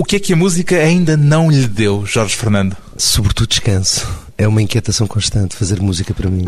[0.00, 2.74] O que é que a música ainda não lhe deu, Jorge Fernando?
[2.96, 4.08] Sobretudo descanso.
[4.38, 6.46] É uma inquietação constante fazer música para mim.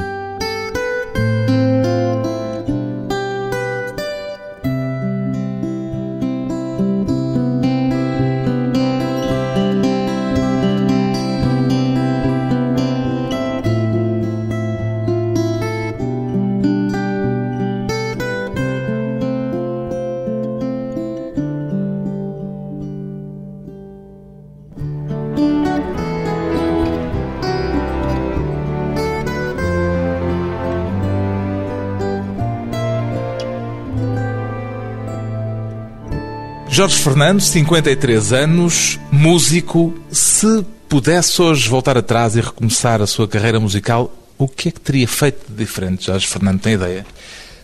[36.82, 39.94] Jorge Fernando, 53 anos, músico.
[40.10, 44.80] Se pudesse hoje voltar atrás e recomeçar a sua carreira musical, o que é que
[44.80, 46.58] teria feito de diferente, Jorge Fernando?
[46.58, 47.06] Tem ideia?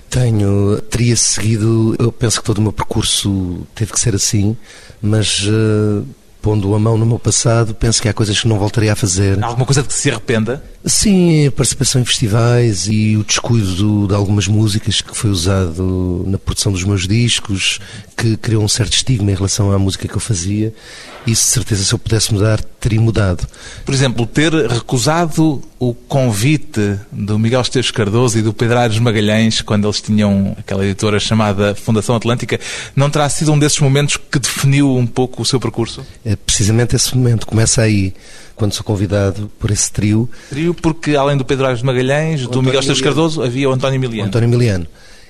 [0.09, 4.56] Tenho, teria seguido, eu penso que todo o meu percurso teve que ser assim,
[5.02, 6.06] mas uh,
[6.40, 9.42] pondo a mão no meu passado, penso que há coisas que não voltaria a fazer.
[9.42, 10.62] Há alguma coisa de que se arrependa?
[10.88, 16.38] Sim, a participação em festivais e o descuido de algumas músicas que foi usado na
[16.38, 17.78] produção dos meus discos,
[18.16, 20.72] que criou um certo estigma em relação à música que eu fazia.
[21.26, 23.46] Isso, de certeza, se eu pudesse mudar, teria mudado.
[23.84, 29.60] Por exemplo, ter recusado o convite do Miguel Esteves Cardoso e do Pedro Aires Magalhães,
[29.60, 32.59] quando eles tinham aquela editora chamada Fundação Atlântica,
[32.96, 36.04] não terá sido um desses momentos que definiu um pouco o seu percurso?
[36.24, 37.46] É precisamente esse momento.
[37.46, 38.14] Começa aí
[38.59, 40.28] quando sou convidado por esse trio.
[40.51, 43.98] Trio porque, além do Pedro Aires de Magalhães, do Miguel Esteves Cardoso, havia o António
[44.00, 44.24] Miliano.
[44.24, 44.87] O António Miliano.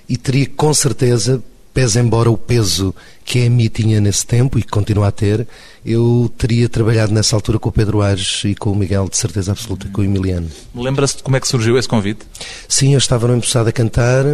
[0.09, 1.43] E teria, com certeza,
[1.75, 5.47] pese embora o peso que a EMI tinha nesse tempo e que continua a ter,
[5.85, 9.53] eu teria trabalhado nessa altura com o Pedro Aires e com o Miguel, de certeza
[9.53, 10.49] absoluta, com o Emiliano.
[10.75, 12.27] Lembra-se de como é que surgiu esse convite?
[12.67, 14.25] Sim, eu estava no empossado a cantar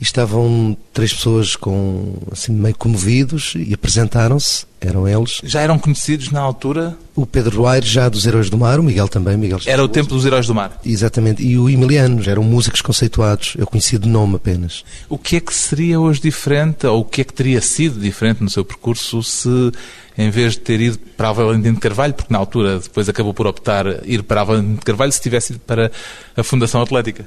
[0.00, 5.40] e estavam três pessoas com assim meio comovidos e apresentaram-se, eram eles.
[5.42, 6.96] Já eram conhecidos na altura?
[7.16, 10.08] O Pedro Aires já dos Heróis do Mar, o Miguel também, Miguel Era o tempo
[10.08, 10.78] dos Heróis do Mar.
[10.84, 14.84] Exatamente, e o Emiliano, já eram músicos conceituados, eu conhecia de nome apenas.
[15.08, 18.42] O que é que seria hoje diferente, ou o que é que teria sido diferente
[18.42, 19.72] no seu percurso se
[20.16, 23.32] em vez de ter ido para a Valentim de Carvalho, porque na altura depois acabou
[23.32, 25.90] por optar ir para a Valentim de Carvalho, se tivesse ido para
[26.36, 27.24] a Fundação Atlética?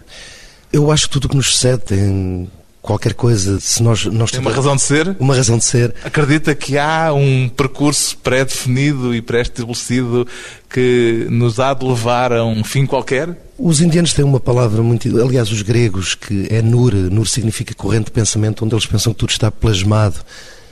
[0.72, 2.50] Eu acho que tudo o que nos sucede tem
[2.82, 5.16] qualquer coisa, se nós, nós Tem uma razão de ser?
[5.20, 5.94] Uma razão de ser.
[6.04, 10.28] Acredita que há um percurso pré-definido e pré-estabelecido
[10.70, 13.38] que nos há de levar a um fim qualquer?
[13.58, 15.08] Os indianos têm uma palavra muito.
[15.22, 16.94] Aliás, os gregos, que é nur.
[16.94, 20.16] Nur significa corrente de pensamento, onde eles pensam que tudo está plasmado.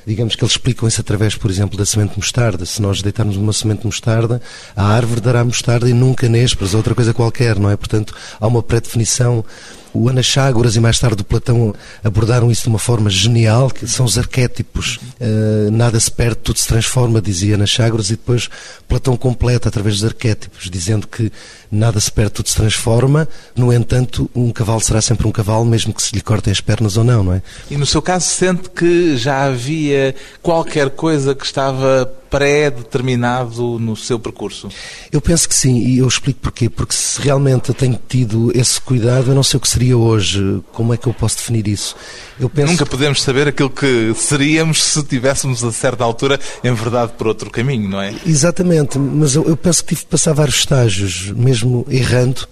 [0.07, 2.65] Digamos que eles explicam isso através, por exemplo, da semente de mostarda.
[2.65, 4.41] Se nós deitarmos uma semente de mostarda,
[4.75, 7.77] a árvore dará mostarda e nunca nésperas, outra coisa qualquer, não é?
[7.77, 9.45] Portanto, há uma pré-definição
[9.93, 11.73] o Anaxágoras e mais tarde o Platão
[12.03, 14.99] abordaram isso de uma forma genial, que são os arquétipos.
[15.19, 18.49] Uh, nada se perde, tudo se transforma, dizia Anaxágoras, e depois
[18.87, 21.31] Platão completa através dos arquétipos, dizendo que
[21.71, 23.27] nada se perde, tudo se transforma.
[23.55, 26.97] No entanto, um cavalo será sempre um cavalo, mesmo que se lhe cortem as pernas
[26.97, 27.41] ou não, não é?
[27.69, 34.19] E no seu caso, sente que já havia qualquer coisa que estava pré-determinado no seu
[34.19, 34.69] percurso?
[35.11, 36.69] Eu penso que sim, e eu explico porquê.
[36.69, 40.61] Porque se realmente eu tenho tido esse cuidado, eu não sei o que seria hoje.
[40.71, 41.95] Como é que eu posso definir isso?
[42.39, 42.71] Eu penso...
[42.71, 47.49] Nunca podemos saber aquilo que seríamos se tivéssemos a certa altura, em verdade, por outro
[47.49, 48.13] caminho, não é?
[48.25, 52.47] Exatamente, mas eu, eu penso que tive que passar vários estágios, mesmo errando.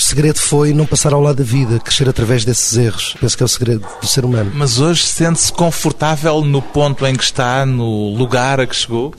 [0.00, 3.14] O segredo foi não passar ao lado da vida, crescer através desses erros.
[3.20, 4.50] Penso que é o segredo do ser humano.
[4.54, 9.14] Mas hoje sente-se confortável no ponto em que está, no lugar a que chegou?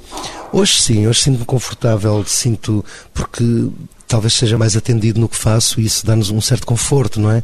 [0.51, 2.83] Hoje sim, hoje sinto-me confortável, sinto
[3.13, 3.69] porque
[4.07, 7.43] talvez seja mais atendido no que faço e isso dá-nos um certo conforto, não é?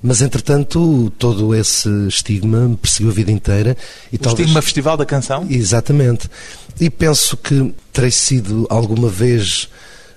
[0.00, 3.76] Mas, entretanto, todo esse estigma me perseguiu a vida inteira.
[4.12, 4.42] E o talvez...
[4.46, 5.44] estigma Festival da Canção?
[5.50, 6.30] Exatamente.
[6.78, 9.68] E penso que terei sido alguma vez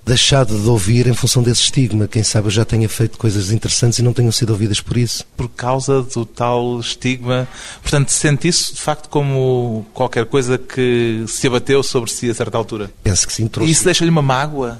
[0.05, 2.07] deixado de ouvir em função desse estigma.
[2.07, 5.25] Quem sabe eu já tenha feito coisas interessantes e não tenham sido ouvidas por isso.
[5.37, 7.47] Por causa do tal estigma.
[7.81, 12.57] Portanto, sente isso de facto como qualquer coisa que se abateu sobre si a certa
[12.57, 12.91] altura?
[13.03, 13.47] Penso que sim.
[13.47, 13.69] Trouxe...
[13.69, 14.79] E isso deixa-lhe uma mágoa?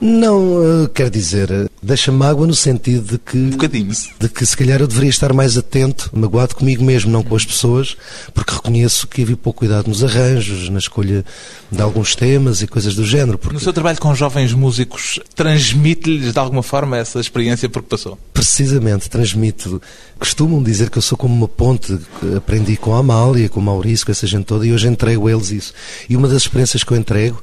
[0.00, 3.36] Não, uh, quer dizer, deixa mágoa no sentido de que.
[3.36, 3.92] Um bocadinho.
[4.18, 7.44] De que se calhar eu deveria estar mais atento, magoado comigo mesmo, não com as
[7.44, 7.96] pessoas,
[8.34, 11.24] porque reconheço que havia pouco cuidado nos arranjos, na escolha
[11.70, 13.38] de alguns temas e coisas do género.
[13.38, 13.54] Porque...
[13.54, 18.18] No seu trabalho com jovens músicos, transmite-lhes de alguma forma essa experiência porque passou?
[18.32, 19.80] Precisamente, transmito.
[20.18, 23.62] Costumam dizer que eu sou como uma ponte, que aprendi com a Amália, com o
[23.62, 25.72] Maurício, com essa gente toda, e hoje entrego a eles isso.
[26.08, 27.42] E uma das experiências que eu entrego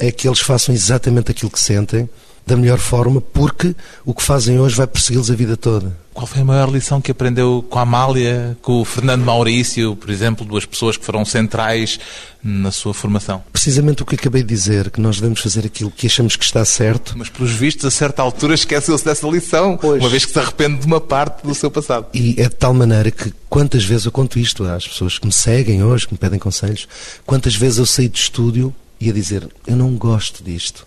[0.00, 2.08] é que eles façam exatamente aquilo que sentem
[2.46, 5.96] da melhor forma, porque o que fazem hoje vai persegui-los a vida toda.
[6.12, 10.10] Qual foi a maior lição que aprendeu com a Amália, com o Fernando Maurício, por
[10.10, 12.00] exemplo, duas pessoas que foram centrais
[12.42, 13.42] na sua formação?
[13.52, 16.64] Precisamente o que acabei de dizer, que nós devemos fazer aquilo que achamos que está
[16.64, 17.14] certo.
[17.16, 20.00] Mas, pelos vistos, a certa altura esqueceu-se dessa lição, Pois.
[20.02, 22.06] uma vez que se arrepende de uma parte do seu passado.
[22.12, 25.32] E é de tal maneira que quantas vezes eu conto isto às pessoas que me
[25.32, 26.88] seguem hoje, que me pedem conselhos,
[27.24, 30.86] quantas vezes eu saí de estúdio e a dizer, eu não gosto disto.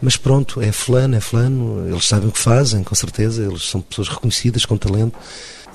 [0.00, 3.80] Mas pronto, é fulano, é fulano, eles sabem o que fazem, com certeza, eles são
[3.80, 5.14] pessoas reconhecidas, com talento.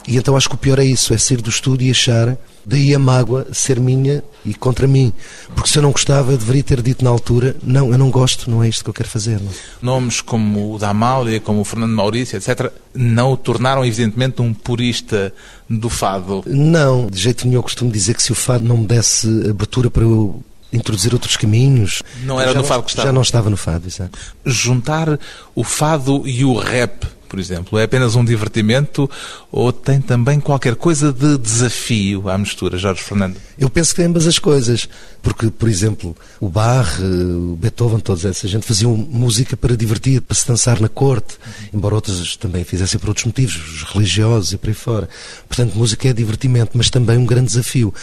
[0.07, 2.95] E então acho que o pior é isso, é sair do estúdio e achar, daí
[2.95, 5.11] a mágoa ser minha e contra mim.
[5.53, 8.49] Porque se eu não gostava, eu deveria ter dito na altura, não, eu não gosto,
[8.49, 9.39] não é isto que eu quero fazer.
[9.41, 9.51] Não.
[9.81, 14.53] Nomes como o da Amália, como o Fernando Maurício, etc., não o tornaram, evidentemente, um
[14.53, 15.33] purista
[15.69, 16.43] do fado.
[16.47, 19.89] Não, de jeito nenhum eu costumo dizer que se o fado não me desse abertura
[19.89, 20.41] para eu
[20.71, 22.01] introduzir outros caminhos.
[22.23, 23.07] Não era já no fado que estava.
[23.07, 24.17] Já não estava no fado, exato.
[24.45, 25.19] Juntar
[25.55, 29.09] o fado e o rap, por exemplo, é apenas um divertimento
[29.51, 33.37] ou tem também qualquer coisa de desafio à mistura, Jorge Fernando?
[33.57, 34.87] Eu penso que tem ambas as coisas,
[35.21, 40.35] porque, por exemplo, o Bach, o Beethoven, toda essa gente faziam música para divertir, para
[40.35, 41.37] se dançar na corte,
[41.73, 45.09] embora outras também fizessem por outros motivos, os religiosos e por aí fora.
[45.47, 47.93] Portanto, música é divertimento, mas também um grande desafio.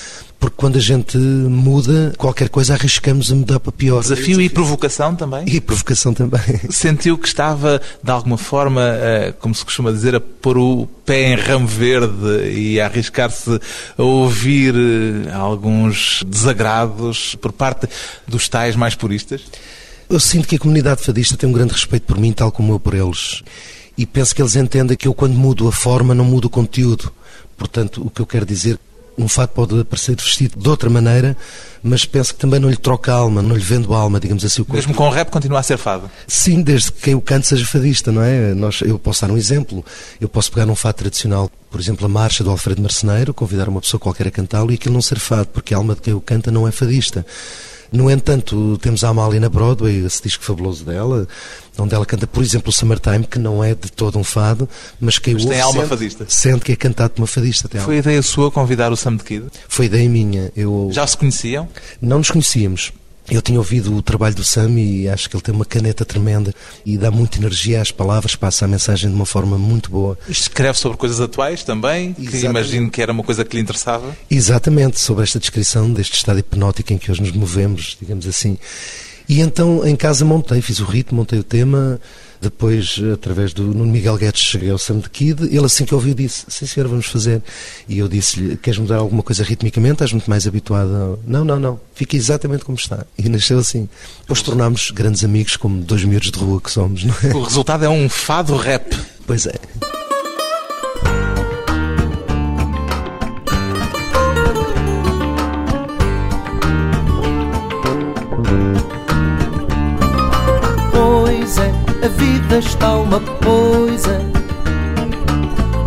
[0.44, 4.02] Porque quando a gente muda, qualquer coisa arriscamos a mudar para pior.
[4.02, 5.42] Desafio e provocação também?
[5.48, 6.42] E provocação também.
[6.68, 8.82] Sentiu que estava, de alguma forma,
[9.40, 13.58] como se costuma dizer, a pôr o pé em ramo verde e a arriscar-se
[13.96, 17.88] a ouvir eh, alguns desagrados por parte
[18.28, 19.44] dos tais mais puristas?
[20.10, 22.78] Eu sinto que a comunidade fadista tem um grande respeito por mim, tal como eu
[22.78, 23.42] por eles.
[23.96, 27.10] E penso que eles entendem que eu, quando mudo a forma, não mudo o conteúdo.
[27.56, 28.78] Portanto, o que eu quero dizer,
[29.16, 31.36] um fato pode aparecer vestido de outra maneira,
[31.82, 34.44] mas penso que também não lhe troca a alma, não lhe vendo a alma, digamos
[34.44, 34.64] assim.
[34.68, 36.10] O Mesmo com o rap continua a ser fado.
[36.26, 38.54] Sim, desde que quem o cante seja fadista, não é?
[38.54, 39.84] Nós, eu posso dar um exemplo.
[40.20, 43.80] Eu posso pegar num fado tradicional, por exemplo, a marcha do Alfredo Marceneiro, convidar uma
[43.80, 46.20] pessoa qualquer a cantá-lo e aquilo não ser fado, porque a alma de quem o
[46.20, 47.24] canta não é fadista.
[47.92, 51.28] No entanto, temos a Amália na Broadway, esse disco fabuloso dela,
[51.78, 54.68] onde ela canta, por exemplo, o Summertime, que não é de todo um fado,
[55.00, 56.26] mas quem Mas tem alma sente, fadista.
[56.28, 57.68] sente que é cantado por uma fadista.
[57.68, 58.00] Tem Foi alma.
[58.00, 59.46] ideia sua convidar o Sam de Kid?
[59.68, 60.52] Foi ideia minha.
[60.56, 61.68] Eu Já se conheciam?
[62.00, 62.92] não nos conhecíamos.
[63.30, 66.54] Eu tinha ouvido o trabalho do Sam e acho que ele tem uma caneta tremenda
[66.84, 70.18] e dá muita energia às palavras, passa a mensagem de uma forma muito boa.
[70.28, 72.44] Escreve sobre coisas atuais também, que Exatamente.
[72.50, 74.14] imagino que era uma coisa que lhe interessava.
[74.30, 78.58] Exatamente, sobre esta descrição deste estado hipnótico em que hoje nos movemos, digamos assim.
[79.28, 82.00] E então em casa montei, fiz o ritmo, montei o tema,
[82.40, 86.14] depois através do Nuno Miguel Guedes cheguei ao Sam de Kid, ele assim que ouviu
[86.14, 87.42] disse, sim senhor, vamos fazer.
[87.88, 89.94] E eu disse-lhe, queres mudar alguma coisa ritmicamente?
[89.94, 91.18] Estás muito mais habituado.
[91.26, 93.06] Não, não, não, fica exatamente como está.
[93.16, 93.88] E nasceu assim.
[94.20, 97.34] Depois tornámos grandes amigos, como dois miúdos de rua que somos, não é?
[97.34, 98.94] O resultado é um fado rap.
[99.26, 99.54] Pois é.
[112.84, 114.20] Está uma coisa.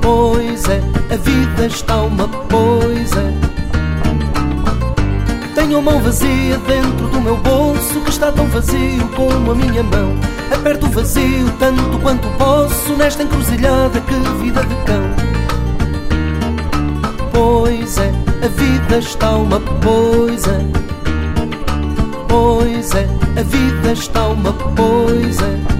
[0.01, 0.81] Pois é,
[1.13, 3.21] a vida está uma coisa.
[5.53, 9.83] Tenho a mão vazia dentro do meu bolso que está tão vazio como a minha
[9.83, 10.17] mão.
[10.51, 15.03] Aperto o vazio tanto quanto posso nesta encruzilhada que vida de cão.
[17.31, 18.11] Pois é,
[18.43, 20.65] a vida está uma coisa.
[22.27, 23.07] Pois é,
[23.39, 25.76] a vida está uma coisa.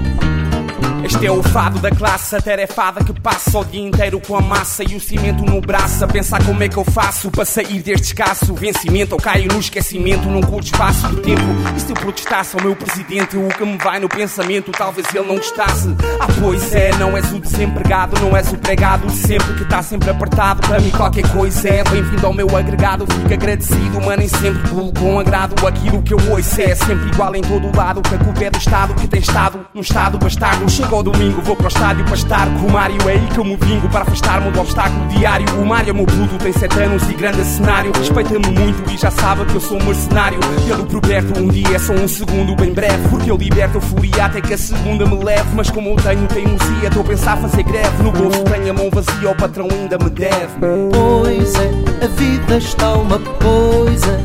[1.18, 4.84] Este é o fado da classe atarefada que passa o dia inteiro com a massa
[4.84, 6.04] e o cimento no braço.
[6.04, 9.16] A pensar como é que eu faço para sair deste escasso vencimento.
[9.16, 11.42] Ou caio no esquecimento num curto espaço de tempo.
[11.76, 15.26] E se eu protestasse ao meu presidente, o que me vai no pensamento, talvez ele
[15.26, 15.88] não gostasse.
[16.20, 20.10] Ah, pois é, não és o desempregado, não és o pregado sempre que está sempre
[20.10, 20.60] apertado.
[20.68, 23.04] Para mim, qualquer coisa é bem-vindo ao meu agregado.
[23.12, 25.66] Fico agradecido, mano, e sempre pulo com agrado.
[25.66, 28.02] Aquilo que eu ouço é sempre igual em todo lado.
[28.02, 30.70] Que a culpa é do Estado que tem estado num estado bastardo.
[30.70, 32.96] Chego ao domingo, vou para o estádio para estar com o Mário.
[33.08, 35.46] É aí que eu me vingo para afastar-me do obstáculo diário.
[35.60, 37.92] O Mário é meu puto, tem sete anos e grande cenário.
[37.96, 40.38] Respeita-me muito e já sabe que eu sou um mercenário.
[40.66, 43.08] Pelo proberto, um dia é só um segundo, bem breve.
[43.08, 45.48] Porque eu liberto a fúria até que a segunda me leve.
[45.54, 48.02] Mas como eu tenho teimosia, estou a pensar fazer greve.
[48.02, 50.58] No bolso tenho a mão vazia, o patrão ainda me deve.
[50.60, 54.20] Pois é, a vida está uma coisa.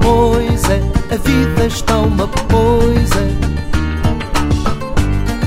[0.00, 3.52] Pois é, a vida está uma coisa.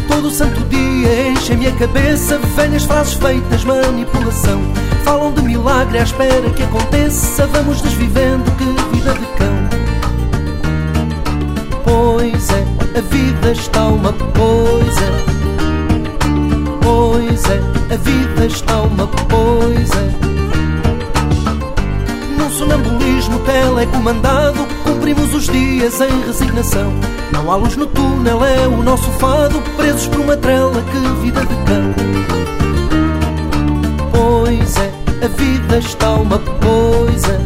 [0.08, 4.62] Todo santo dia enchem-me a cabeça velhas frases feitas, manipulação.
[5.04, 7.48] Falam de milagre à espera que aconteça.
[7.48, 9.56] Vamos desvivendo que vida de cão.
[11.84, 12.66] Pois é,
[12.98, 15.06] a vida está uma coisa.
[16.82, 20.16] Pois é, a vida está uma coisa.
[22.38, 24.68] Num sonambulismo telecomandado,
[25.06, 26.92] cumprimos os dias em resignação.
[27.32, 31.42] Não há luz no túnel, é o nosso fado, presos por uma trela, que vida
[31.42, 31.94] de cão.
[34.12, 34.92] Pois é,
[35.24, 37.40] a vida está uma coisa.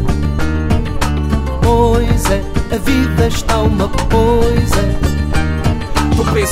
[1.62, 2.42] Pois é,
[2.74, 4.09] a vida está uma coisa.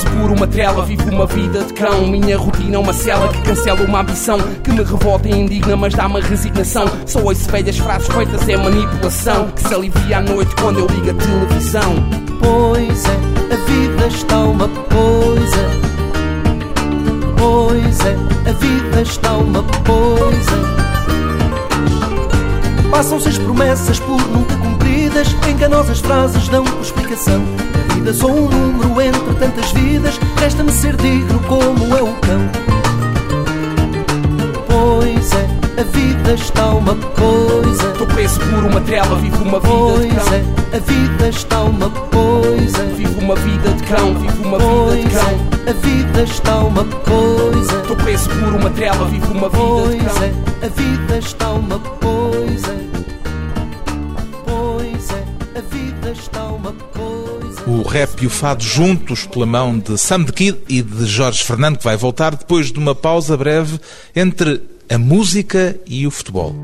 [0.03, 2.07] Por uma trela, vivo uma vida de cão.
[2.07, 4.39] Minha rotina é uma cela que cancela uma ambição.
[4.63, 6.85] Que me revolta e indigna, mas dá-me resignação.
[7.05, 9.49] Só ouço velhas frases feitas, é manipulação.
[9.51, 11.95] Que se alivia à noite quando eu ligo a televisão.
[12.39, 15.87] Pois é, a vida está uma coisa.
[17.37, 20.87] Pois é, a vida está uma coisa.
[22.91, 27.43] Passam-se as promessas por nunca cumpridas, enganosas frases dão explicação.
[28.07, 32.39] Vida sou um número entre tantas vidas, resta-me ser digno como é o cão.
[34.65, 37.91] Pois é, a vida está uma coisa.
[37.97, 40.33] Tô preso por uma trela, vivo uma vida de Pois cão.
[40.35, 42.83] é, a vida está uma coisa.
[42.95, 45.27] Vivo uma vida de cão, vivo uma vida Pois de cão.
[45.65, 47.81] é, a vida está uma coisa.
[47.89, 50.23] Tô preso por uma trela, vivo uma vida de Pois cão.
[50.23, 52.73] é, a vida está uma coisa.
[54.45, 56.46] Pois é, a vida está uma coisa.
[57.77, 61.43] O rap e o fado juntos pela mão de Sam the Kid e de Jorge
[61.43, 63.79] Fernando, que vai voltar depois de uma pausa breve
[64.15, 66.55] entre a música e o futebol.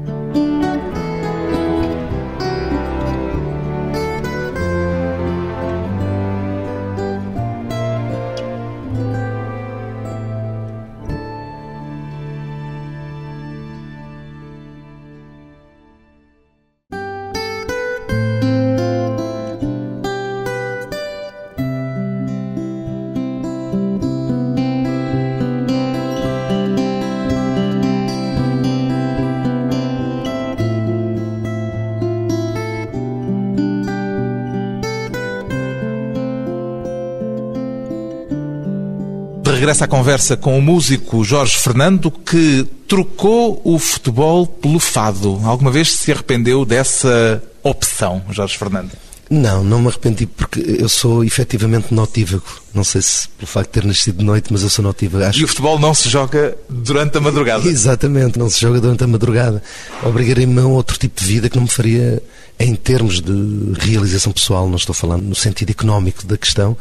[39.81, 45.41] À conversa com o músico Jorge Fernando, que trocou o futebol pelo fado.
[45.43, 48.91] Alguma vez se arrependeu dessa opção, Jorge Fernando?
[49.29, 52.43] Não, não me arrependi porque eu sou efetivamente notívago.
[52.73, 55.25] Não sei se pelo facto de ter nascido de noite, mas eu sou notívago.
[55.25, 57.67] Acho E o futebol não se joga durante a madrugada.
[57.67, 59.61] Exatamente, não se joga durante a madrugada.
[60.03, 62.21] Obrigarei-me a outro tipo de vida que não me faria,
[62.59, 63.33] em termos de
[63.79, 66.77] realização pessoal, não estou falando no sentido económico da questão,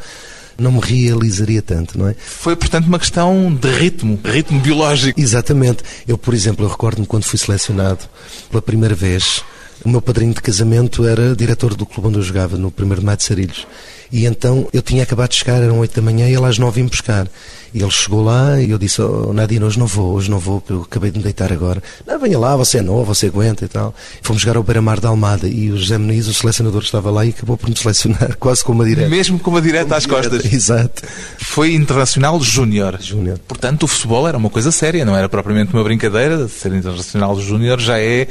[0.57, 2.15] não me realizaria tanto, não é?
[2.17, 5.19] Foi, portanto, uma questão de ritmo, ritmo biológico.
[5.19, 5.83] Exatamente.
[6.07, 8.05] Eu, por exemplo, recordo-me quando fui selecionado
[8.49, 9.43] pela primeira vez,
[9.83, 13.05] o meu padrinho de casamento era diretor do clube onde eu jogava, no 1 de
[13.05, 13.67] Maio de Sarilhos.
[14.13, 16.79] E então eu tinha acabado de chegar, eram 8 da manhã e ele às 9
[16.79, 17.27] ia-me buscar.
[17.73, 20.61] E ele chegou lá e eu disse: oh, Nadine, hoje não vou, hoje não vou,
[20.61, 21.81] porque eu acabei de me deitar agora.
[22.05, 23.91] Não, venha lá, você é novo, você aguenta e tal.
[24.21, 27.29] Fomos jogar ao Beira-Mar da Almada e o José Muniz, o selecionador, estava lá e
[27.29, 29.09] acabou por me selecionar quase com uma direta.
[29.09, 30.45] Mesmo com uma direta às costas.
[30.45, 31.01] Exato.
[31.39, 32.99] Foi internacional júnior.
[33.01, 33.39] Júnior.
[33.47, 36.47] Portanto, o futebol era uma coisa séria, não era propriamente uma brincadeira.
[36.47, 38.27] Ser internacional júnior já é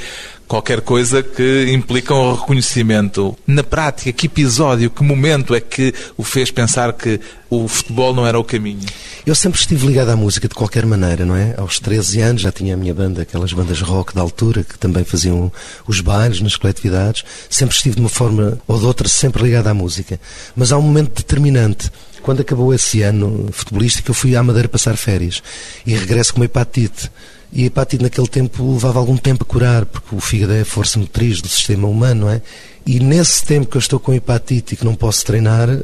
[0.52, 3.34] qualquer coisa que implica um reconhecimento.
[3.46, 7.18] Na prática, que episódio, que momento é que o fez pensar que
[7.48, 8.84] o futebol não era o caminho?
[9.24, 11.54] Eu sempre estive ligado à música de qualquer maneira, não é?
[11.56, 15.04] Aos 13 anos já tinha a minha banda, aquelas bandas rock da altura, que também
[15.04, 15.50] faziam
[15.86, 17.24] os bailes nas coletividades.
[17.48, 20.20] Sempre estive de uma forma ou de outra sempre ligado à música.
[20.54, 21.90] Mas há um momento determinante.
[22.20, 25.42] Quando acabou esse ano futebolístico, eu fui à Madeira passar férias
[25.86, 27.10] e regresso com uma hepatite.
[27.52, 30.64] E a hepatite naquele tempo levava algum tempo a curar, porque o fígado é a
[30.64, 32.40] força motriz do sistema humano, não é?
[32.84, 35.78] E nesse tempo que eu estou com hepatite e que não posso treinar, eh,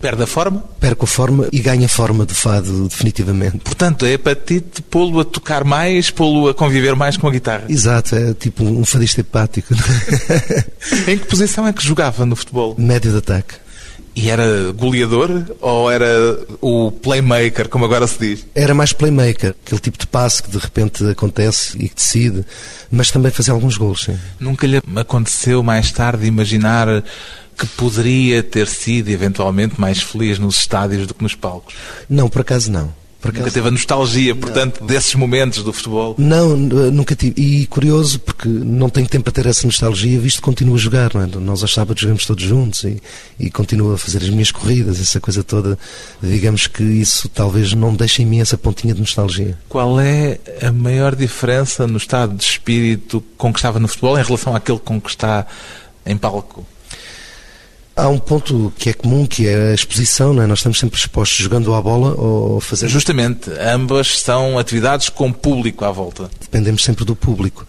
[0.00, 0.64] Perde a forma?
[0.80, 3.58] perco a forma e ganho a forma do fado definitivamente.
[3.58, 7.66] Portanto, a hepatite pô-lo a tocar mais, pô-lo a conviver mais com a guitarra.
[7.68, 9.74] Exato, é tipo um fadista hepático.
[11.06, 12.74] Em que posição é que jogava no futebol?
[12.78, 13.54] Médio de ataque.
[14.14, 18.46] E era goleador ou era o playmaker, como agora se diz?
[18.54, 22.44] Era mais playmaker, aquele tipo de passe que de repente acontece e que decide,
[22.90, 24.18] mas também fazia alguns gols, sim.
[24.38, 27.02] Nunca lhe aconteceu mais tarde imaginar
[27.56, 31.74] que poderia ter sido eventualmente mais feliz nos estádios do que nos palcos?
[32.08, 32.99] Não, por acaso não.
[33.20, 36.14] Por Nunca teve a nostalgia, portanto, desses momentos do futebol?
[36.16, 37.34] Não, n- nunca tive.
[37.40, 41.12] E curioso, porque não tenho tempo para ter essa nostalgia, visto que continuo a jogar,
[41.14, 41.26] não é?
[41.26, 42.98] Nós aos sábados jogamos todos juntos e,
[43.38, 45.78] e continuo a fazer as minhas corridas, essa coisa toda.
[46.22, 49.58] Digamos que isso talvez não deixe em mim essa pontinha de nostalgia.
[49.68, 54.22] Qual é a maior diferença no estado de espírito com que estava no futebol em
[54.22, 55.46] relação àquele com que está
[56.06, 56.66] em palco?
[58.00, 60.46] Há um ponto que é comum, que é a exposição, não é?
[60.46, 62.88] Nós estamos sempre expostos jogando à bola ou fazendo...
[62.88, 66.30] Justamente, ambas são atividades com público à volta.
[66.40, 67.66] Dependemos sempre do público.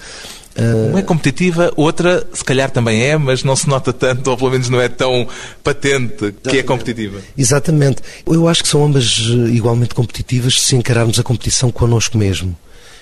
[0.89, 4.51] Uma é competitiva, outra se calhar também é, mas não se nota tanto, ou pelo
[4.51, 5.27] menos não é tão
[5.63, 7.19] patente que é competitiva.
[7.38, 8.01] Exatamente.
[8.25, 12.55] Eu acho que são ambas eh, igualmente competitivas se encararmos a competição connosco mesmo.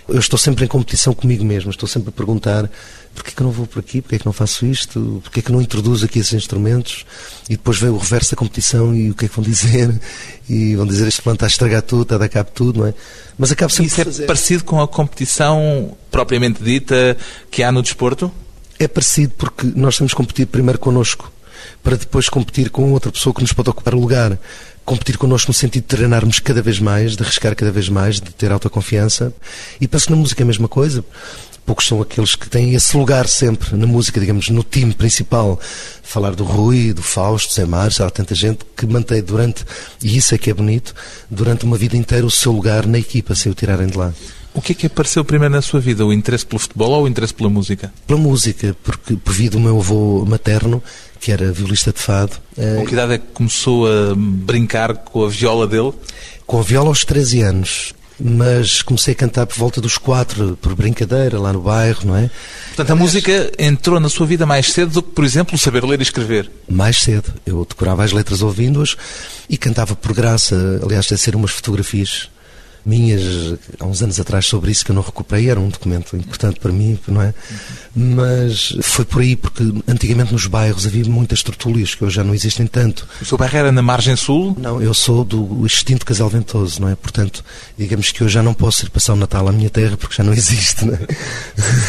[0.10, 2.70] Eu estou sempre em competição comigo mesmo, estou sempre a perguntar
[3.13, 6.06] porquê que não vou por aqui, porquê que não faço isto, porquê que não introduzo
[6.06, 7.06] aqui esses instrumentos
[7.50, 10.00] e depois vem o reverso da competição e o que é que vão dizer
[10.50, 12.88] e vão dizer este plano está a estragar tudo, está a dar cabo tudo, não
[12.88, 12.94] é?
[13.38, 14.25] Mas acaba sempre Isso é fazer.
[14.25, 17.18] parecido com a competição propriamente dita
[17.51, 18.32] que há no desporto?
[18.78, 21.32] É parecido porque nós temos que competir primeiro connosco
[21.84, 24.39] para depois competir com outra pessoa que nos pode ocupar o lugar
[24.89, 28.31] competir connosco no sentido de treinarmos cada vez mais, de arriscar cada vez mais, de
[28.31, 29.31] ter autoconfiança.
[29.79, 31.05] E penso que na música é a mesma coisa.
[31.63, 35.60] Poucos são aqueles que têm esse lugar sempre na música, digamos, no time principal.
[36.01, 39.63] Falar do Rui, do Fausto, Zé Mares, há tanta gente que mantém durante,
[40.01, 40.96] e isso é que é bonito,
[41.29, 44.12] durante uma vida inteira o seu lugar na equipa, sem o tirarem de lá.
[44.53, 46.06] O que é que apareceu primeiro na sua vida?
[46.06, 47.94] O interesse pelo futebol ou o interesse pela música?
[48.08, 50.82] Pela música, porque devido ao meu avô materno,
[51.20, 52.34] que era violista de fado.
[52.56, 55.94] Com que idade é que começou a brincar com a viola dele?
[56.48, 57.94] Com a viola aos 13 anos.
[58.22, 62.29] Mas comecei a cantar por volta dos quatro, por brincadeira, lá no bairro, não é?
[62.68, 66.00] Portanto, a música entrou na sua vida mais cedo do que, por exemplo, saber ler
[66.01, 66.51] e escrever?
[66.70, 67.34] Mais cedo.
[67.46, 68.98] Eu decorava as letras ouvindo-as
[69.50, 70.82] e cantava por graça.
[70.84, 72.29] Aliás, deve ser umas fotografias
[72.89, 73.22] minhas
[73.79, 76.72] há uns anos atrás sobre isso que eu não recuperei, era um documento importante para
[76.72, 77.34] mim, não é?
[77.96, 82.34] Mas foi por aí, porque antigamente nos bairros havia muitas tertúlias que hoje já não
[82.34, 83.08] existem tanto.
[83.22, 84.55] O seu bairro era na margem sul?
[84.60, 86.96] Não, eu sou do extinto Casal Ventoso, não é?
[86.96, 87.43] Portanto,
[87.77, 90.24] digamos que eu já não posso ir passar o Natal à minha terra porque já
[90.24, 91.00] não existe, não é?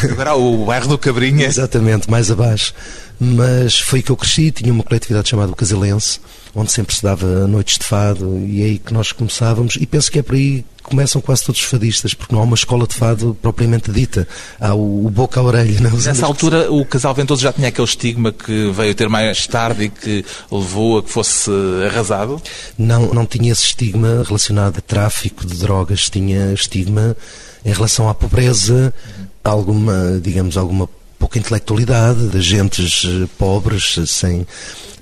[0.11, 1.45] Agora o bairro do Cabrinha.
[1.45, 2.73] Exatamente, mais abaixo.
[3.19, 6.19] Mas foi que eu cresci, tinha uma coletividade chamada o Casalense,
[6.55, 10.11] onde sempre se dava noites de fado e é aí que nós começávamos e penso
[10.11, 12.93] que é por aí começam quase todos os fadistas, porque não há uma escola de
[12.93, 14.27] fado propriamente dita.
[14.59, 15.79] Há o, o boca a orelha.
[15.79, 15.89] Não?
[15.89, 15.93] É?
[15.93, 19.89] Nessa altura, o casal Ventoso já tinha aquele estigma que veio ter mais tarde e
[19.89, 21.49] que levou a que fosse
[21.87, 22.41] arrasado?
[22.77, 27.15] Não, não tinha esse estigma relacionado a tráfico de drogas, tinha estigma
[27.63, 28.93] em relação à pobreza,
[29.43, 30.89] alguma, digamos, alguma
[31.21, 34.45] pouca intelectualidade, de gentes eh, pobres, sem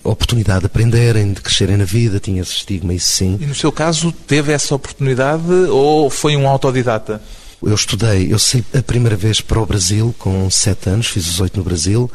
[0.04, 3.38] oportunidade de aprenderem, de crescerem na vida, tinha esse estigma, isso sim.
[3.40, 7.22] E no seu caso, teve essa oportunidade ou foi um autodidata?
[7.64, 11.40] Eu estudei, eu saí a primeira vez para o Brasil com sete anos, fiz os
[11.40, 12.12] oito no Brasil,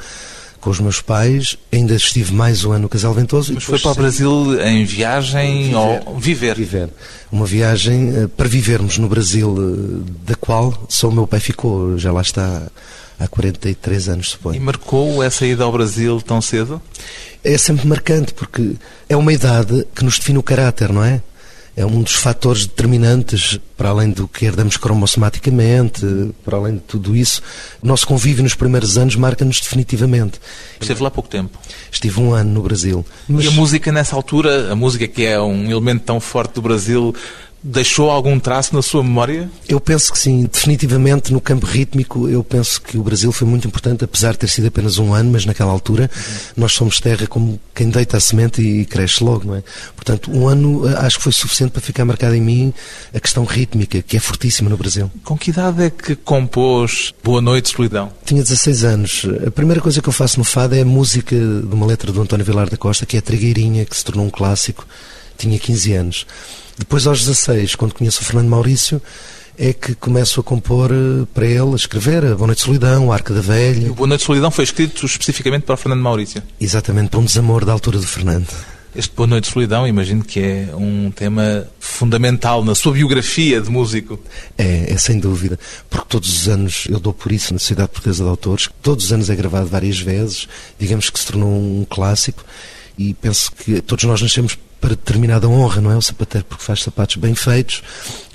[0.61, 3.55] com os meus pais, ainda estive mais um ano no Casal Ventoso.
[3.55, 6.57] Mas foi para o Brasil em viagem viver, ou viver?
[6.57, 6.91] Viver.
[7.33, 12.13] Uma viagem uh, para vivermos no Brasil, da qual só o meu pai ficou, já
[12.13, 12.63] lá está
[13.19, 14.57] há 43 anos, suponho.
[14.57, 16.81] E marcou essa ida ao Brasil tão cedo?
[17.43, 18.77] É sempre marcante, porque
[19.09, 21.23] é uma idade que nos define o caráter, não é?
[21.77, 27.17] É um dos fatores determinantes, para além do que herdamos cromossomaticamente, para além de tudo
[27.17, 27.43] isso,
[27.83, 30.41] o nosso convívio nos primeiros anos marca-nos definitivamente.
[30.81, 31.59] Esteve lá há pouco tempo?
[31.91, 33.05] Estive um ano no Brasil.
[33.29, 33.45] Mas...
[33.45, 37.13] E a música nessa altura, a música que é um elemento tão forte do Brasil,
[37.65, 39.51] deixou algum traço na sua memória?
[39.67, 43.67] Eu penso que sim, definitivamente no campo rítmico, eu penso que o Brasil foi muito
[43.67, 46.11] importante, apesar de ter sido apenas um ano, mas naquela altura
[46.55, 49.63] nós somos terra como quem deita a semente e cresce logo, não é?
[49.97, 52.75] Portanto, um ano eh, acho que foi suficiente para ficar marcado em mim
[53.15, 55.11] a questão rítmica, que é fortíssima no Brasil.
[55.25, 58.13] Com que idade é que compôs Boa Noite, Solidão?
[58.27, 59.27] Tinha 16 anos.
[59.47, 62.21] A primeira coisa que eu faço no fado é a música de uma letra do
[62.21, 64.87] António Vilar da Costa, que é a Trigueirinha, que se tornou um clássico.
[65.39, 66.27] Tinha 15 anos.
[66.79, 69.01] Depois, aos 16, quando conheço o Fernando Maurício,
[69.57, 73.15] é que começo a compor eh, para ele, a escrever a Boa Noite Solidão, a
[73.15, 73.87] Arca da Velha.
[73.87, 76.43] E o Boa Noite Solidão foi escrito especificamente para o Fernando Maurício?
[76.61, 78.49] Exatamente, para um desamor da altura do Fernando.
[78.97, 84.21] Este Boa Noite Solidão, imagino que é um tema fundamental na sua biografia de músico.
[84.57, 85.59] É, é sem dúvida,
[85.91, 89.13] porque todos os anos, eu dou por isso na Sociedade Portuguesa de Autores, todos os
[89.13, 92.45] anos é gravado várias vezes, digamos que se tornou um clássico,
[92.99, 95.97] e penso que todos nós nascemos para determinada honra, não é?
[95.97, 97.83] O sapateiro porque faz sapatos bem feitos,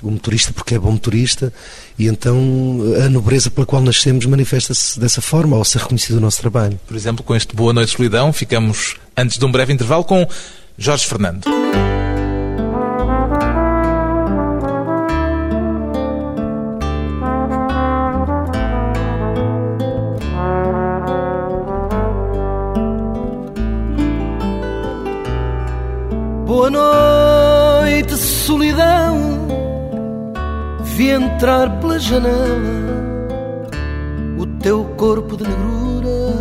[0.02, 1.52] o motorista porque é bom motorista,
[1.96, 6.40] e então a nobreza pela qual nascemos manifesta-se dessa forma, ao ser reconhecido o nosso
[6.40, 6.78] trabalho.
[6.88, 10.28] Por exemplo, com este Boa Noite Solidão, ficamos antes de um breve intervalo com
[10.76, 11.44] Jorge Fernando.
[31.40, 33.00] Entrar pela janela
[34.36, 36.34] o teu corpo de negrura.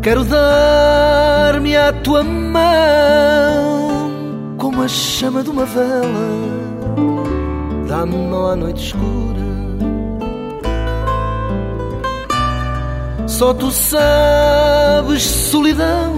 [0.00, 4.12] Quero dar-me à tua mão
[4.56, 6.30] como a chama de uma vela.
[7.88, 9.42] Dá-me mão à noite escura.
[13.26, 16.12] Só tu sabes, solidão,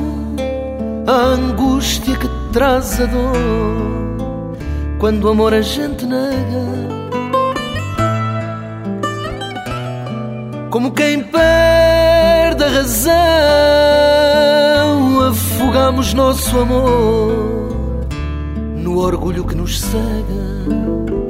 [1.06, 4.03] a angústia que traz a dor
[4.98, 6.94] quando o amor a gente nega.
[10.70, 13.12] Como quem perde a razão,
[15.28, 18.06] afogamos nosso amor
[18.76, 21.23] no orgulho que nos cega.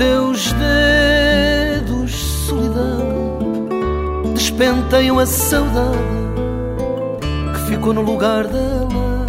[0.00, 2.14] Teus dedos,
[2.46, 3.68] solidão,
[4.32, 5.98] despenteiam a saudade
[7.52, 9.26] que ficou no lugar dela.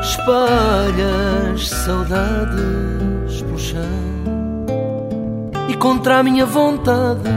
[0.00, 3.82] Espalhas saudades pelo chão
[5.68, 7.28] e contra a minha vontade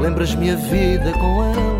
[0.00, 1.73] lembras-me a vida com ela.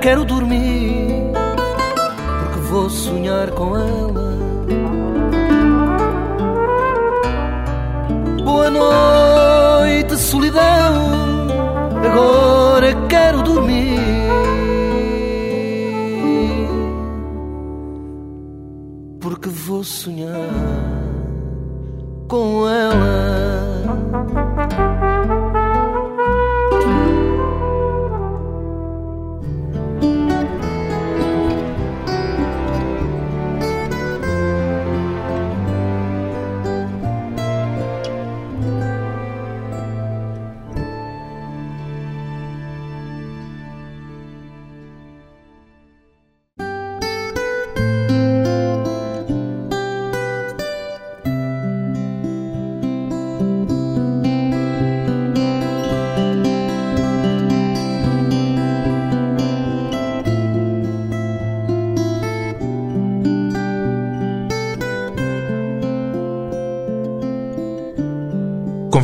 [0.00, 1.30] Quero dormir,
[2.40, 4.30] porque vou sonhar com ela.
[8.42, 11.48] Boa noite, solidão.
[12.04, 14.00] Agora quero dormir.
[19.20, 20.69] Porque vou sonhar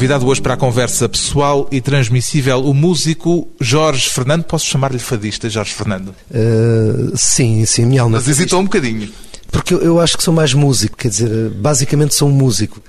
[0.06, 4.44] Convidado hoje para a conversa pessoal e transmissível, o músico Jorge Fernando.
[4.44, 6.14] Posso chamar-lhe fadista, Jorge Fernando?
[6.30, 8.18] Uh, sim, sim, minha alma.
[8.18, 9.10] Mas hesitou um bocadinho.
[9.50, 12.80] Porque eu, eu acho que sou mais músico, quer dizer, basicamente sou um músico,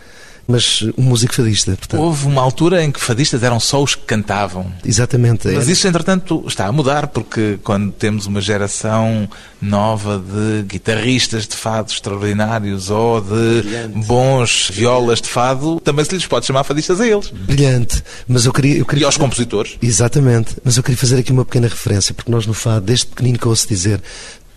[0.48, 1.76] mas um músico fadista.
[1.76, 2.00] Portanto.
[2.00, 4.72] Houve uma altura em que fadistas eram só os que cantavam.
[4.86, 5.48] Exatamente.
[5.50, 5.72] Mas é.
[5.72, 9.30] isso, entretanto, está a mudar, porque quando temos uma geração
[9.62, 14.06] nova de guitarristas de fado extraordinários ou de Brilhante.
[14.08, 17.30] bons violas de fado, também se lhes pode chamar fadistas a eles.
[17.30, 18.02] Brilhante.
[18.28, 18.78] Mas eu queria.
[18.78, 19.78] Eu queria E aos compositores.
[19.82, 20.56] Exatamente.
[20.64, 23.48] Mas eu queria fazer aqui uma pequena referência, porque nós no fado, desde pequenino que
[23.48, 24.02] ouço dizer,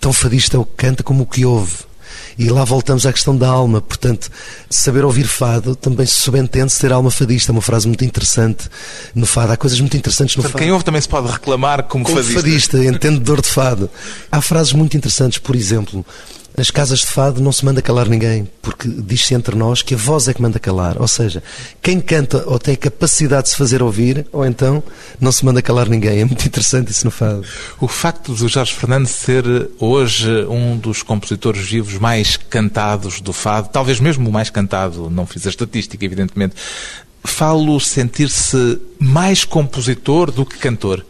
[0.01, 1.90] tão fadista é o que canta como o que ouve.
[2.39, 3.81] E lá voltamos à questão da alma.
[3.81, 4.31] Portanto,
[4.69, 7.51] saber ouvir fado também se subentende ser alma fadista.
[7.51, 8.69] É uma frase muito interessante
[9.15, 9.53] no fado.
[9.53, 10.65] Há coisas muito interessantes no Portanto, fado.
[10.65, 12.41] quem ouve também se pode reclamar como, Como fadista.
[12.41, 13.91] fadista, entendedor de fado.
[14.31, 16.05] Há frases muito interessantes, por exemplo,
[16.61, 19.97] nas casas de fado não se manda calar ninguém, porque diz-se entre nós que a
[19.97, 21.01] voz é que manda calar.
[21.01, 21.43] Ou seja,
[21.81, 24.83] quem canta ou tem a capacidade de se fazer ouvir, ou então
[25.19, 26.21] não se manda calar ninguém.
[26.21, 27.47] É muito interessante isso no fado.
[27.81, 29.43] O facto do Jorge Fernando ser
[29.79, 35.27] hoje um dos compositores vivos mais cantados do fado, talvez mesmo o mais cantado, não
[35.27, 36.57] fiz a estatística, evidentemente,
[37.25, 41.07] falo sentir-se mais compositor do que cantor.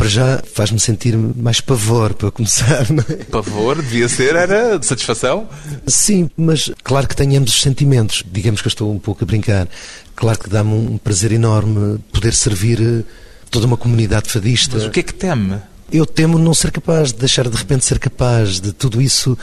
[0.00, 2.90] Para já faz-me sentir mais pavor, para começar.
[2.90, 3.16] Não é?
[3.24, 5.46] Pavor, devia ser, era de satisfação?
[5.86, 8.24] Sim, mas claro que tenho ambos os sentimentos.
[8.32, 9.68] Digamos que eu estou um pouco a brincar.
[10.16, 13.04] Claro que dá-me um prazer enorme poder servir eh,
[13.50, 14.78] toda uma comunidade fadista.
[14.78, 15.58] Mas o que é que teme?
[15.92, 19.36] Eu temo não ser capaz, de deixar de repente ser capaz de tudo isso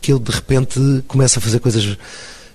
[0.00, 1.98] que eu de repente começo a fazer coisas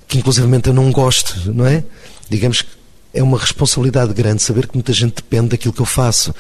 [0.08, 1.84] que inclusivamente eu não gosto, não é?
[2.28, 2.70] Digamos que
[3.14, 6.34] é uma responsabilidade grande saber que muita gente depende daquilo que eu faço.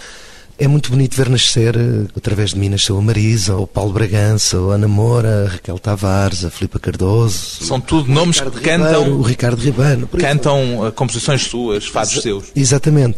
[0.57, 4.55] É muito bonito ver nascer, eh, através de mim, nasceu a Marisa, o Paulo Bragança,
[4.57, 7.65] a Ana Moura, a Raquel Tavares, a Filipa Cardoso.
[7.65, 10.07] São tudo nomes que Ribeiro, cantam, o Ricardo Ribeiro.
[10.17, 12.45] cantam eh, composições suas, fados seus.
[12.55, 13.17] Exatamente.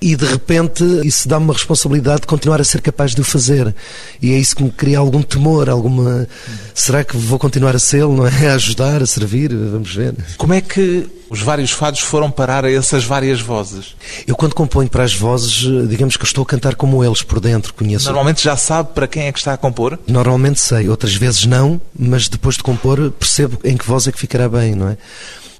[0.00, 3.74] E de repente isso dá-me uma responsabilidade de continuar a ser capaz de o fazer.
[4.22, 6.26] E é isso que me cria algum temor, alguma.
[6.74, 8.30] Será que vou continuar a ser, não é?
[8.50, 9.54] A ajudar, a servir?
[9.54, 10.14] Vamos ver.
[10.38, 13.94] Como é que os vários fados foram parar a essas várias vozes?
[14.26, 17.72] Eu, quando componho para as vozes, digamos que estou a cantar como eles por dentro,
[17.74, 18.06] conheço.
[18.06, 19.98] Normalmente já sabe para quem é que está a compor?
[20.08, 24.18] Normalmente sei, outras vezes não, mas depois de compor percebo em que voz é que
[24.18, 24.96] ficará bem, não é?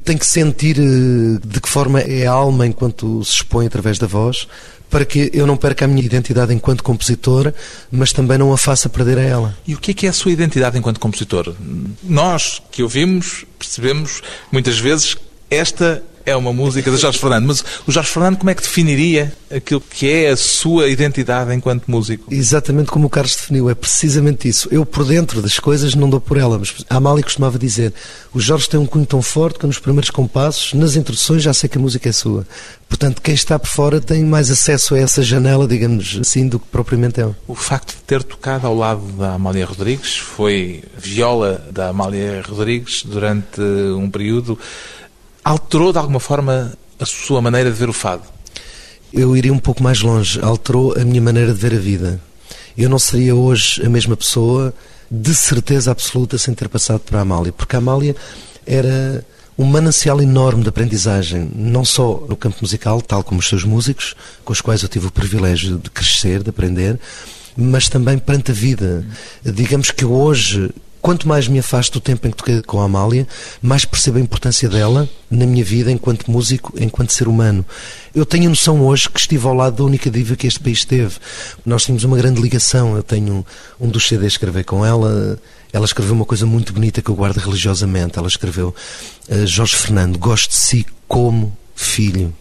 [0.05, 4.07] Tem que sentir eh, de que forma é a alma enquanto se expõe através da
[4.07, 4.47] voz,
[4.91, 7.53] para que eu não perca a minha identidade enquanto compositor,
[7.91, 9.59] mas também não a faça perder a ela.
[9.67, 11.55] E o que é que é a sua identidade enquanto compositor?
[12.03, 15.17] Nós que ouvimos percebemos muitas vezes
[15.49, 19.33] esta é uma música de Jorge Fernando, mas o Jorge Fernando como é que definiria
[19.51, 22.33] aquilo que é a sua identidade enquanto músico?
[22.33, 24.69] Exatamente como o Carlos definiu, é precisamente isso.
[24.71, 27.93] Eu, por dentro das coisas, não dou por ela, mas a Amália costumava dizer:
[28.33, 31.69] o Jorge tem um cunho tão forte que nos primeiros compassos, nas introduções, já sei
[31.69, 32.47] que a música é sua.
[32.89, 36.67] Portanto, quem está por fora tem mais acesso a essa janela, digamos assim, do que
[36.67, 37.31] propriamente é.
[37.47, 43.05] O facto de ter tocado ao lado da Amália Rodrigues foi viola da Amália Rodrigues
[43.05, 44.59] durante um período
[45.45, 48.23] alterou de alguma forma a sua maneira de ver o fado?
[49.13, 52.21] Eu iria um pouco mais longe, alterou a minha maneira de ver a vida.
[52.77, 54.73] Eu não seria hoje a mesma pessoa,
[55.11, 58.15] de certeza absoluta, sem ter passado por Amália, porque a Amália
[58.65, 59.25] era
[59.59, 64.15] um manancial enorme de aprendizagem, não só no campo musical, tal como os seus músicos,
[64.45, 66.99] com os quais eu tive o privilégio de crescer, de aprender,
[67.57, 69.05] mas também perante a vida.
[69.45, 73.27] Digamos que hoje Quanto mais me afasto do tempo em que toquei com a Amália,
[73.63, 77.65] mais percebo a importância dela na minha vida enquanto músico, enquanto ser humano.
[78.15, 81.17] Eu tenho noção hoje que estive ao lado da única diva que este país teve.
[81.65, 82.97] Nós tínhamos uma grande ligação.
[82.97, 83.45] Eu tenho
[83.81, 85.39] um dos CDs que gravei com ela.
[85.73, 88.19] Ela escreveu uma coisa muito bonita que eu guardo religiosamente.
[88.19, 88.75] Ela escreveu:
[89.29, 92.35] uh, Jorge Fernando, gosto de si como filho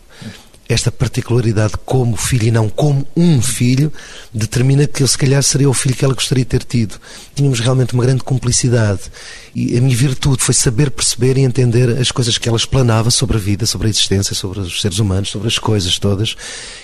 [0.69, 3.91] esta particularidade como filho e não como um filho,
[4.31, 6.95] determina que eu se calhar seria o filho que ela gostaria de ter tido.
[7.33, 9.01] Tínhamos realmente uma grande cumplicidade.
[9.55, 13.37] E a minha virtude foi saber perceber e entender as coisas que ela explanava sobre
[13.37, 16.35] a vida, sobre a existência, sobre os seres humanos, sobre as coisas todas,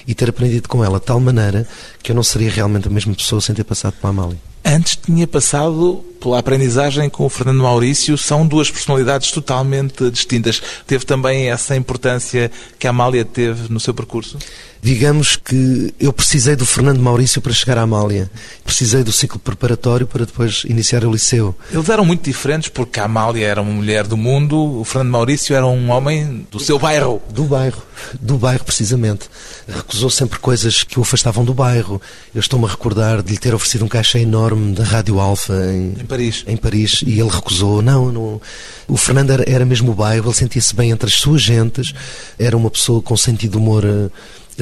[0.07, 1.67] e ter aprendido com ela de tal maneira
[2.01, 4.37] que eu não seria realmente a mesma pessoa sem ter passado pela Amália.
[4.65, 10.61] Antes tinha passado pela aprendizagem com o Fernando Maurício, são duas personalidades totalmente distintas.
[10.87, 14.37] Teve também essa importância que a Amália teve no seu percurso?
[14.85, 18.29] Digamos que eu precisei do Fernando Maurício para chegar à Amália.
[18.63, 21.55] Precisei do ciclo preparatório para depois iniciar o liceu.
[21.71, 25.55] Eles eram muito diferentes porque a Amália era uma mulher do mundo, o Fernando Maurício
[25.55, 27.19] era um homem do seu bairro.
[27.31, 27.81] Do bairro,
[28.21, 29.27] do bairro precisamente.
[29.67, 31.99] Recusou sempre coisas que o afastavam do bairro.
[32.35, 35.95] Eu estou-me a recordar de lhe ter oferecido um caixa enorme da Rádio Alfa em,
[35.99, 36.43] em Paris.
[36.47, 37.81] Em Paris e ele recusou.
[37.81, 38.41] Não, não.
[38.87, 41.93] O Fernando era, era mesmo o bairro, ele sentia-se bem entre as suas gentes,
[42.39, 44.11] era uma pessoa com sentido de humor uh,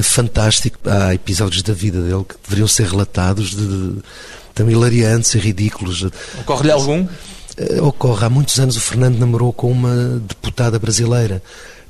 [0.02, 0.78] fantástico.
[0.84, 6.06] Há episódios da vida dele que deveriam ser relatados de, de, de hilariantes e ridículos.
[6.40, 7.02] Ocorre-lhe algum?
[7.02, 8.26] Uh, ocorre.
[8.26, 11.42] Há muitos anos o Fernando namorou com uma deputada brasileira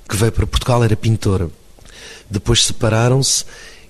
[0.09, 1.49] que veio para Portugal, era pintora.
[2.31, 3.45] Depois separaram-se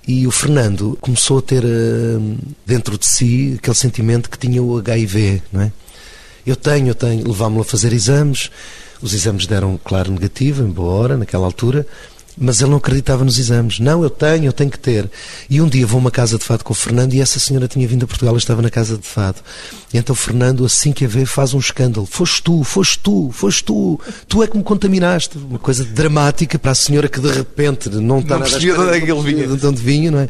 [0.07, 4.77] e o Fernando começou a ter uh, dentro de si aquele sentimento que tinha o
[4.77, 5.71] HIV, não é?
[6.45, 7.27] Eu tenho, eu tenho.
[7.27, 8.51] Levámo-lo a fazer exames.
[9.01, 11.87] Os exames deram, claro, negativo, em boa hora, naquela altura.
[12.37, 13.79] Mas ele não acreditava nos exames.
[13.79, 15.09] Não, eu tenho, eu tenho que ter.
[15.49, 17.67] E um dia vou a uma casa de fado com o Fernando e essa senhora
[17.67, 19.37] tinha vindo a Portugal e estava na casa de fado.
[19.93, 22.05] E então o Fernando, assim que a vê, faz um escândalo.
[22.05, 23.99] Foste tu, foste tu, foste tu.
[24.27, 25.37] Tu é que me contaminaste.
[25.37, 28.79] Uma coisa dramática para a senhora que de repente não está não nada percebia de
[28.79, 29.47] onde é que ele vinha.
[29.47, 30.29] De onde vinha, não é?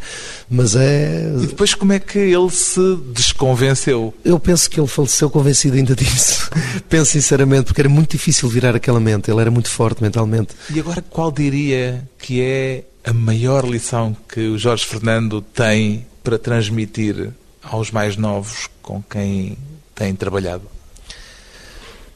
[0.49, 1.31] Mas é...
[1.41, 4.13] E depois como é que ele se desconvenceu?
[4.23, 6.49] Eu penso que ele faleceu convencido ainda disso.
[6.87, 9.31] penso sinceramente, porque era muito difícil virar aquela mente.
[9.31, 10.49] Ele era muito forte mentalmente.
[10.69, 16.39] E agora qual diria que é a maior lição que o Jorge Fernando tem para
[16.39, 17.31] transmitir
[17.61, 19.57] aos mais novos com quem
[19.93, 20.63] tem trabalhado?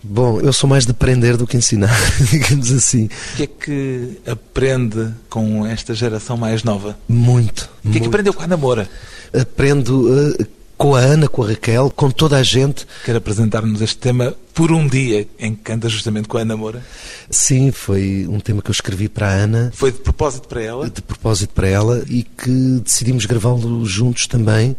[0.02, 1.94] Bom, eu sou mais de aprender do que ensinar,
[2.32, 3.06] digamos assim.
[3.06, 6.98] O que é que aprende com esta geração mais nova?
[7.08, 7.70] Muito.
[7.84, 8.90] O que é que aprendeu com a namora?
[9.34, 10.48] Aprendo uh,
[10.80, 12.88] com a Ana, com a Raquel, com toda a gente.
[13.04, 16.82] Quer apresentar-nos este tema por um dia em que canta justamente com a Ana Moura?
[17.30, 19.72] Sim, foi um tema que eu escrevi para a Ana.
[19.76, 20.90] Foi de propósito para ela?
[20.90, 24.74] De propósito para ela e que decidimos gravá-lo juntos também,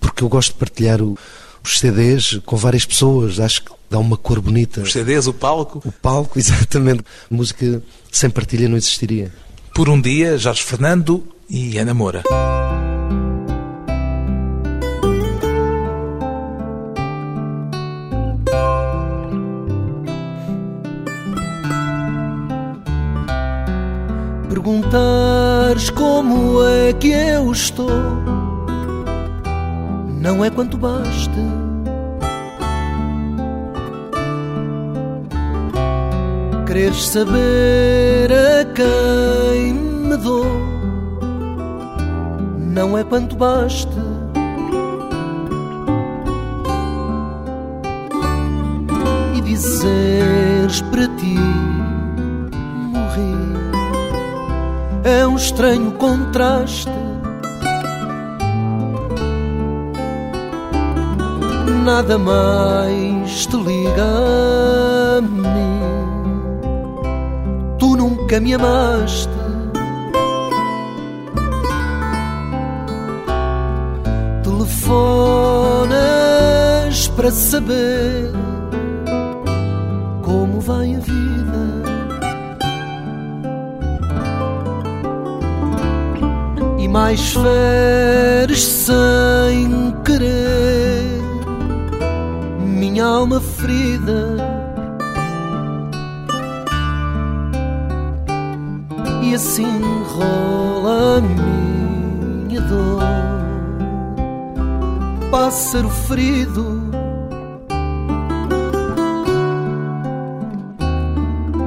[0.00, 1.18] porque eu gosto de partilhar o,
[1.62, 3.38] os CDs com várias pessoas.
[3.38, 4.80] Acho que dá uma cor bonita.
[4.80, 5.82] Os CDs, o palco?
[5.84, 7.04] O palco, exatamente.
[7.28, 9.30] Música sem partilha não existiria.
[9.74, 12.22] Por um dia, Jorge Fernando e Ana Moura.
[24.66, 27.88] Perguntares como é que eu estou,
[30.20, 31.38] não é quanto basta.
[36.66, 40.46] Quereres saber a quem me dou,
[42.58, 44.02] não é quanto basta.
[49.32, 51.75] E dizeres para ti
[55.06, 56.90] é um estranho contraste.
[61.84, 64.02] Nada mais te liga
[65.18, 65.80] a mim.
[67.78, 69.30] Tu nunca me amaste.
[74.42, 75.86] Telefonas
[77.14, 78.32] para saber
[80.22, 81.35] como vai a vida.
[86.96, 91.20] Mais feres sem querer,
[92.58, 94.38] minha alma ferida.
[99.22, 99.82] E assim
[100.14, 103.02] rola minha dor.
[105.30, 106.82] Pássaro ferido.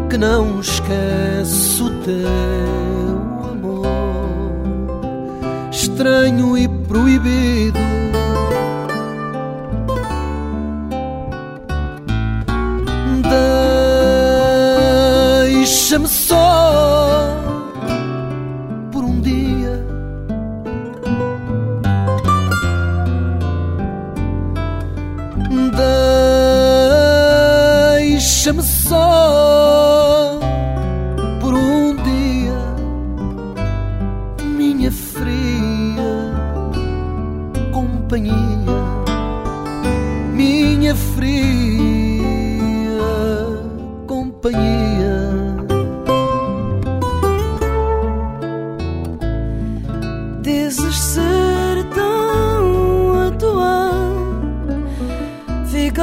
[0.10, 2.99] Que não esquece o teu
[6.00, 7.78] estranho e proibido.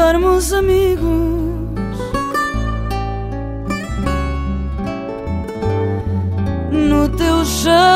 [0.06, 1.02] Ficarmos amigos.
[6.70, 7.95] No teu jeito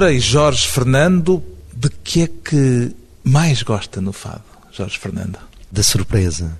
[0.00, 1.42] Ana Moura e Jorge Fernando,
[1.74, 4.42] de que é que mais gosta no fado,
[4.72, 5.38] Jorge Fernando?
[5.70, 6.56] Da surpresa.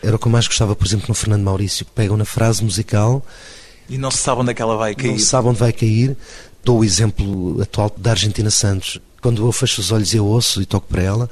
[0.00, 2.62] Era o que eu mais gostava, por exemplo, no Fernando Maurício, que pegam na frase
[2.62, 3.24] musical
[3.88, 5.10] e não se sabe onde é que ela vai cair.
[5.10, 6.16] Não se sabe onde vai cair.
[6.62, 9.00] Dou o exemplo atual da Argentina Santos.
[9.20, 11.28] Quando eu fecho os olhos e eu ouço e toco para ela,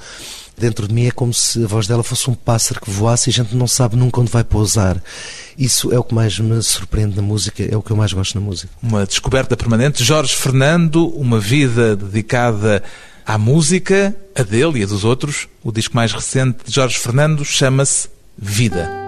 [0.56, 3.30] dentro de mim é como se a voz dela fosse um pássaro que voasse e
[3.30, 5.02] a gente não sabe nunca onde vai pousar.
[5.56, 8.38] Isso é o que mais me surpreende na música, é o que eu mais gosto
[8.38, 8.72] na música.
[8.82, 10.04] Uma descoberta permanente.
[10.04, 12.82] Jorge Fernando, uma vida dedicada
[13.26, 15.48] à música, a dele e a dos outros.
[15.62, 19.01] O disco mais recente de Jorge Fernando chama-se Vida.